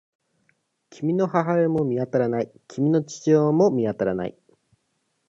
[0.89, 2.51] 君の母親も見当たらない。
[2.67, 4.35] 君の父親も見当たらない。